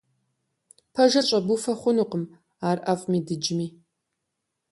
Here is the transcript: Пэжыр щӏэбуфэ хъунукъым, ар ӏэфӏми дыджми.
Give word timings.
Пэжыр 0.93 1.25
щӏэбуфэ 1.29 1.73
хъунукъым, 1.79 2.23
ар 2.69 2.77
ӏэфӏми 2.85 3.19
дыджми. 3.25 3.67